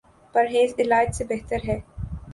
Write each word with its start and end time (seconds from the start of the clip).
پرہیز 0.35 0.73
علاج 0.79 1.13
سے 1.15 1.23
بہتر 1.23 1.67
ہے 1.67 1.79